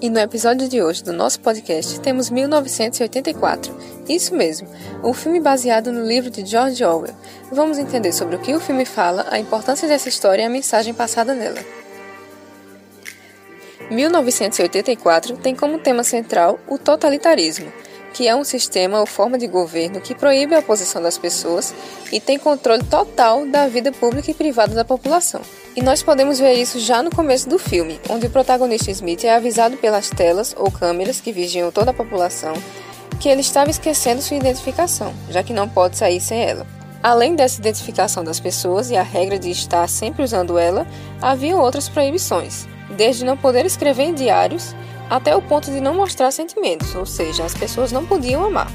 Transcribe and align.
E 0.00 0.10
no 0.10 0.18
episódio 0.18 0.68
de 0.68 0.82
hoje 0.82 1.02
do 1.02 1.12
nosso 1.12 1.40
podcast 1.40 1.98
temos 2.00 2.28
1984. 2.28 3.74
Isso 4.08 4.34
mesmo, 4.34 4.68
um 5.02 5.12
filme 5.12 5.40
baseado 5.40 5.90
no 5.90 6.06
livro 6.06 6.30
de 6.30 6.44
George 6.44 6.84
Orwell. 6.84 7.14
Vamos 7.50 7.78
entender 7.78 8.12
sobre 8.12 8.36
o 8.36 8.38
que 8.38 8.54
o 8.54 8.60
filme 8.60 8.84
fala, 8.84 9.26
a 9.30 9.38
importância 9.38 9.88
dessa 9.88 10.08
história 10.08 10.42
e 10.42 10.44
a 10.44 10.50
mensagem 10.50 10.92
passada 10.92 11.34
nela. 11.34 11.60
1984 13.90 15.36
tem 15.38 15.54
como 15.54 15.78
tema 15.78 16.04
central 16.04 16.58
o 16.68 16.76
totalitarismo, 16.76 17.72
que 18.12 18.28
é 18.28 18.34
um 18.34 18.44
sistema 18.44 19.00
ou 19.00 19.06
forma 19.06 19.38
de 19.38 19.46
governo 19.46 20.00
que 20.00 20.14
proíbe 20.14 20.54
a 20.54 20.58
oposição 20.58 21.00
das 21.00 21.16
pessoas 21.16 21.74
e 22.12 22.20
tem 22.20 22.38
controle 22.38 22.84
total 22.84 23.46
da 23.46 23.66
vida 23.66 23.92
pública 23.92 24.30
e 24.30 24.34
privada 24.34 24.74
da 24.74 24.84
população. 24.84 25.40
E 25.76 25.82
nós 25.82 26.02
podemos 26.02 26.38
ver 26.38 26.54
isso 26.54 26.80
já 26.80 27.02
no 27.02 27.14
começo 27.14 27.46
do 27.46 27.58
filme, 27.58 28.00
onde 28.08 28.26
o 28.26 28.30
protagonista 28.30 28.90
Smith 28.90 29.24
é 29.24 29.34
avisado 29.34 29.76
pelas 29.76 30.08
telas 30.08 30.54
ou 30.56 30.70
câmeras 30.70 31.20
que 31.20 31.30
vigiam 31.30 31.70
toda 31.70 31.90
a 31.90 31.94
população 31.94 32.54
que 33.20 33.28
ele 33.28 33.42
estava 33.42 33.70
esquecendo 33.70 34.22
sua 34.22 34.36
identificação, 34.36 35.12
já 35.30 35.42
que 35.42 35.52
não 35.52 35.68
pode 35.68 35.96
sair 35.96 36.20
sem 36.20 36.42
ela. 36.42 36.66
Além 37.02 37.34
dessa 37.34 37.60
identificação 37.60 38.24
das 38.24 38.40
pessoas 38.40 38.90
e 38.90 38.96
a 38.96 39.02
regra 39.02 39.38
de 39.38 39.50
estar 39.50 39.86
sempre 39.88 40.22
usando 40.22 40.58
ela, 40.58 40.86
havia 41.20 41.56
outras 41.56 41.88
proibições, 41.88 42.66
desde 42.96 43.24
não 43.24 43.36
poder 43.36 43.66
escrever 43.66 44.04
em 44.04 44.14
diários 44.14 44.74
até 45.10 45.36
o 45.36 45.42
ponto 45.42 45.70
de 45.70 45.80
não 45.80 45.94
mostrar 45.94 46.30
sentimentos, 46.30 46.94
ou 46.94 47.06
seja, 47.06 47.44
as 47.44 47.54
pessoas 47.54 47.92
não 47.92 48.04
podiam 48.06 48.44
amar. 48.44 48.70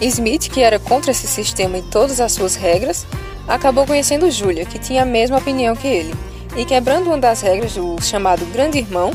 Smith, 0.00 0.48
que 0.48 0.62
era 0.62 0.78
contra 0.78 1.10
esse 1.10 1.26
sistema 1.26 1.78
e 1.78 1.82
todas 1.82 2.20
as 2.20 2.32
suas 2.32 2.54
regras, 2.54 3.06
acabou 3.48 3.86
conhecendo 3.86 4.30
Julia, 4.30 4.66
que 4.66 4.78
tinha 4.78 5.02
a 5.02 5.06
mesma 5.06 5.38
opinião 5.38 5.74
que 5.74 5.88
ele, 5.88 6.14
e 6.56 6.64
quebrando 6.64 7.06
uma 7.06 7.18
das 7.18 7.40
regras 7.40 7.74
do 7.74 8.00
chamado 8.02 8.44
Grande 8.52 8.78
Irmão, 8.78 9.10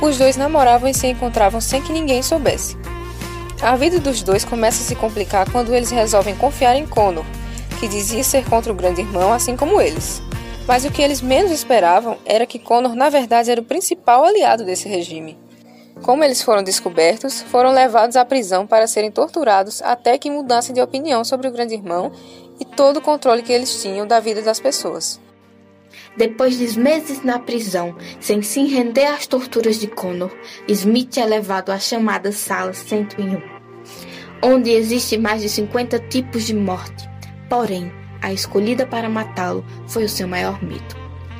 os 0.00 0.18
dois 0.18 0.36
namoravam 0.36 0.88
e 0.88 0.94
se 0.94 1.08
encontravam 1.08 1.60
sem 1.60 1.82
que 1.82 1.92
ninguém 1.92 2.22
soubesse. 2.22 2.76
A 3.60 3.76
vida 3.76 3.98
dos 3.98 4.22
dois 4.22 4.44
começa 4.44 4.82
a 4.82 4.86
se 4.86 4.94
complicar 4.94 5.50
quando 5.50 5.74
eles 5.74 5.90
resolvem 5.90 6.34
confiar 6.34 6.76
em 6.76 6.86
Connor, 6.86 7.24
que 7.78 7.88
dizia 7.88 8.24
ser 8.24 8.44
contra 8.44 8.72
o 8.72 8.74
Grande 8.74 9.00
Irmão 9.00 9.32
assim 9.32 9.56
como 9.56 9.80
eles. 9.80 10.22
Mas 10.66 10.84
o 10.84 10.90
que 10.90 11.02
eles 11.02 11.20
menos 11.20 11.50
esperavam 11.50 12.16
era 12.24 12.46
que 12.46 12.58
Connor 12.58 12.94
na 12.94 13.08
verdade 13.08 13.50
era 13.50 13.60
o 13.60 13.64
principal 13.64 14.24
aliado 14.24 14.64
desse 14.64 14.88
regime. 14.88 15.36
Como 16.02 16.24
eles 16.24 16.42
foram 16.42 16.64
descobertos, 16.64 17.42
foram 17.42 17.72
levados 17.72 18.16
à 18.16 18.24
prisão 18.24 18.66
para 18.66 18.88
serem 18.88 19.10
torturados 19.10 19.80
até 19.82 20.18
que 20.18 20.30
mudassem 20.30 20.74
de 20.74 20.80
opinião 20.80 21.24
sobre 21.24 21.46
o 21.46 21.52
Grande 21.52 21.74
Irmão 21.74 22.10
e 22.58 22.64
todo 22.64 22.96
o 22.96 23.00
controle 23.00 23.42
que 23.42 23.52
eles 23.52 23.80
tinham 23.80 24.06
da 24.06 24.18
vida 24.18 24.42
das 24.42 24.58
pessoas. 24.58 25.20
Depois 26.16 26.58
de 26.58 26.78
meses 26.78 27.22
na 27.22 27.38
prisão, 27.38 27.96
sem 28.20 28.42
se 28.42 28.64
render 28.64 29.06
às 29.06 29.26
torturas 29.26 29.78
de 29.78 29.86
Connor, 29.86 30.30
Smith 30.68 31.16
é 31.18 31.24
levado 31.24 31.70
à 31.70 31.78
chamada 31.78 32.32
Sala 32.32 32.74
101, 32.74 33.40
onde 34.42 34.70
existe 34.70 35.16
mais 35.16 35.40
de 35.40 35.48
50 35.48 35.98
tipos 36.08 36.44
de 36.44 36.54
morte. 36.54 37.08
Porém, 37.48 37.92
a 38.20 38.32
escolhida 38.32 38.86
para 38.86 39.08
matá-lo 39.08 39.64
foi 39.86 40.04
o 40.04 40.08
seu 40.08 40.26
maior 40.26 40.62
medo: 40.62 40.96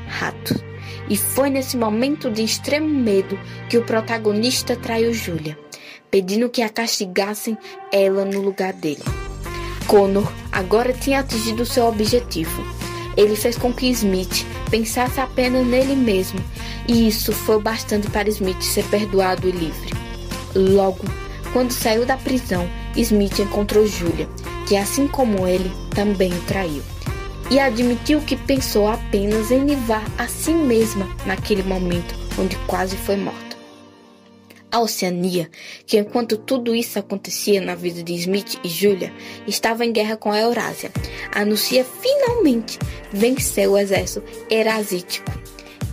ratos. 0.07 0.72
E 1.09 1.17
foi 1.17 1.51
nesse 1.51 1.77
momento 1.77 2.31
de 2.31 2.43
extremo 2.43 2.89
medo 2.89 3.39
que 3.69 3.77
o 3.77 3.85
protagonista 3.85 4.77
traiu 4.77 5.13
Julia, 5.13 5.59
pedindo 6.11 6.49
que 6.49 6.63
a 6.63 6.69
castigassem 6.69 7.57
ela 7.93 8.25
no 8.25 8.41
lugar 8.41 8.73
dele. 8.73 9.03
Connor 9.87 10.31
agora 10.51 10.93
tinha 10.93 11.21
atingido 11.21 11.67
seu 11.67 11.87
objetivo. 11.87 12.63
Ele 13.17 13.37
fez 13.37 13.59
com 13.59 13.73
que 13.73 13.91
Smith 13.91 14.47
pensasse 14.71 15.21
apenas 15.21 15.67
nele 15.67 15.95
mesmo, 15.95 16.41
e 16.89 17.09
isso 17.09 17.33
foi 17.33 17.61
bastante 17.61 18.09
para 18.11 18.29
Smith 18.31 18.63
ser 18.63 18.85
perdoado 18.87 19.49
e 19.49 19.53
livre. 19.53 19.93
Logo, 20.55 21.05
quando 21.53 21.73
saiu 21.73 22.07
da 22.07 22.17
prisão, 22.17 22.67
Smith 22.97 23.39
encontrou 23.39 23.87
Julia, 23.87 24.29
que 24.67 24.77
assim 24.77 25.07
como 25.07 25.47
ele, 25.47 25.71
também 25.95 26.33
o 26.33 26.41
traiu 26.43 26.83
e 27.53 27.61
admitiu 27.61 28.19
que 28.23 28.35
pensou 28.35 28.89
apenas 28.89 29.51
em 29.51 29.67
livrar 29.67 30.03
a 30.17 30.27
si 30.27 30.55
mesma 30.55 31.07
naquele 31.27 31.63
momento 31.63 32.15
onde 32.39 32.57
quase 32.67 32.97
foi 32.97 33.15
morta. 33.15 33.59
A 34.71 34.81
Oceania, 34.81 35.51
que 35.87 35.99
enquanto 35.99 36.39
tudo 36.39 36.75
isso 36.75 36.99
acontecia 36.99 37.61
na 37.61 37.75
vida 37.75 38.03
de 38.03 38.15
Smith 38.15 38.59
e 38.65 38.69
Julia, 38.71 39.13
estava 39.47 39.85
em 39.85 39.93
guerra 39.93 40.17
com 40.17 40.33
a 40.33 40.41
Eurásia, 40.41 40.91
anuncia 41.31 41.85
finalmente 41.85 42.79
vencer 43.13 43.69
o 43.69 43.77
exército 43.77 44.25
erasítico. 44.49 45.31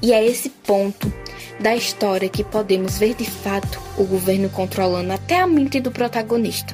E 0.02 0.14
é 0.14 0.26
esse 0.26 0.48
ponto 0.48 1.12
da 1.60 1.76
história 1.76 2.30
que 2.30 2.42
podemos 2.42 2.98
ver 2.98 3.16
de 3.16 3.30
fato 3.30 3.82
o 3.98 4.06
governo 4.06 4.50
controlando 4.50 5.12
até 5.12 5.42
a 5.42 5.46
mente 5.46 5.82
do 5.82 5.92
protagonista. 5.92 6.74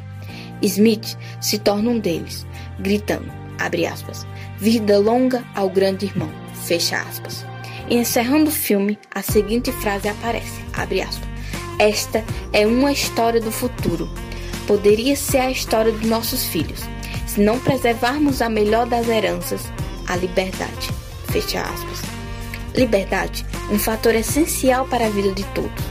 Smith 0.62 1.18
se 1.42 1.58
torna 1.58 1.90
um 1.90 1.98
deles, 1.98 2.46
gritando, 2.80 3.45
abre 3.60 3.86
aspas, 3.86 4.26
Vida 4.58 4.98
longa 4.98 5.44
ao 5.54 5.70
grande 5.70 6.06
irmão. 6.06 6.30
Fecha 6.66 6.98
aspas. 7.02 7.46
Encerrando 7.90 8.50
o 8.50 8.54
filme, 8.54 8.98
a 9.14 9.22
seguinte 9.22 9.72
frase 9.74 10.08
aparece, 10.08 10.62
abre 10.74 11.02
aspas. 11.02 11.28
Esta 11.78 12.24
é 12.54 12.66
uma 12.66 12.92
história 12.92 13.42
do 13.42 13.52
futuro. 13.52 14.10
Poderia 14.66 15.16
ser 15.16 15.40
a 15.40 15.52
história 15.52 15.92
dos 15.92 16.08
nossos 16.08 16.46
filhos, 16.46 16.80
se 17.28 17.42
não 17.42 17.60
preservarmos 17.60 18.42
a 18.42 18.50
melhor 18.50 18.88
das 18.88 19.10
heranças, 19.10 19.70
a 20.08 20.16
liberdade. 20.16 20.90
Fecha 21.28 21.62
aspas. 21.62 22.02
Liberdade, 22.74 23.46
um 23.70 23.78
fator 23.78 24.16
essencial 24.16 24.88
para 24.88 25.06
a 25.06 25.10
vida 25.10 25.34
de 25.34 25.44
todos, 25.48 25.84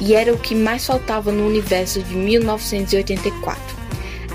e 0.00 0.14
era 0.14 0.34
o 0.34 0.38
que 0.38 0.54
mais 0.54 0.84
faltava 0.84 1.30
no 1.30 1.46
universo 1.46 2.02
de 2.02 2.14
1984, 2.14 3.62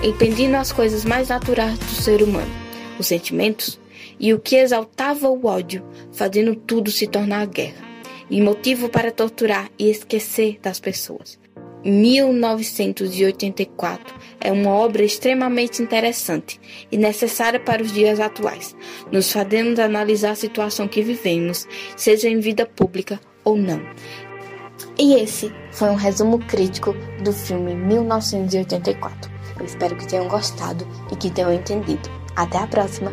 impedindo 0.01 0.55
as 0.55 0.71
coisas 0.71 1.03
mais 1.03 1.27
naturais 1.27 1.77
do 1.77 1.93
ser 2.01 2.23
humano 2.23 2.62
os 3.03 3.07
sentimentos, 3.07 3.79
e 4.19 4.33
o 4.33 4.39
que 4.39 4.55
exaltava 4.55 5.29
o 5.29 5.45
ódio, 5.45 5.85
fazendo 6.11 6.55
tudo 6.55 6.89
se 6.89 7.05
tornar 7.05 7.45
guerra, 7.45 7.85
e 8.29 8.41
motivo 8.41 8.89
para 8.89 9.11
torturar 9.11 9.69
e 9.77 9.87
esquecer 9.89 10.57
das 10.61 10.79
pessoas. 10.79 11.37
1984 11.85 14.15
é 14.39 14.49
uma 14.51 14.71
obra 14.71 15.03
extremamente 15.03 15.83
interessante 15.83 16.59
e 16.89 16.97
necessária 16.97 17.59
para 17.59 17.83
os 17.83 17.91
dias 17.91 18.21
atuais. 18.21 18.73
Nos 19.11 19.29
fazemos 19.31 19.77
analisar 19.79 20.31
a 20.31 20.35
situação 20.35 20.87
que 20.87 21.01
vivemos, 21.01 21.67
seja 21.97 22.29
em 22.29 22.39
vida 22.39 22.65
pública 22.65 23.19
ou 23.43 23.57
não. 23.57 23.81
E 24.97 25.15
esse 25.15 25.51
foi 25.71 25.89
um 25.89 25.95
resumo 25.95 26.39
crítico 26.39 26.95
do 27.21 27.33
filme 27.33 27.75
1984. 27.75 29.29
Eu 29.59 29.65
espero 29.65 29.97
que 29.97 30.07
tenham 30.07 30.29
gostado 30.29 30.87
e 31.11 31.17
que 31.17 31.29
tenham 31.29 31.53
entendido. 31.53 32.22
Até 32.35 32.57
a 32.57 32.67
próxima! 32.67 33.11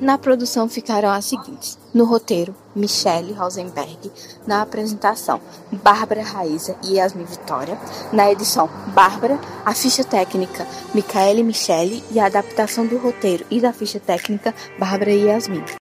Na 0.00 0.16
produção 0.16 0.66
ficaram 0.66 1.10
as 1.10 1.26
seguintes: 1.26 1.78
no 1.92 2.04
roteiro, 2.04 2.54
Michelle 2.74 3.34
Rosenberg, 3.34 4.10
na 4.46 4.62
apresentação, 4.62 5.40
Bárbara 5.70 6.22
Raíza 6.22 6.74
e 6.82 6.94
Yasmin 6.94 7.24
Vitória, 7.24 7.78
na 8.10 8.32
edição, 8.32 8.68
Bárbara, 8.94 9.38
a 9.64 9.74
ficha 9.74 10.02
técnica, 10.02 10.66
Micaele 10.94 11.42
Michele. 11.42 12.02
E 12.10 12.18
a 12.18 12.26
adaptação 12.26 12.86
do 12.86 12.96
roteiro 12.96 13.44
e 13.50 13.60
da 13.60 13.72
ficha 13.72 14.00
técnica, 14.00 14.54
Bárbara 14.78 15.10
e 15.10 15.26
Yasmin. 15.26 15.64